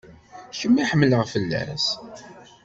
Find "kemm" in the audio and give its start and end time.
0.57-0.75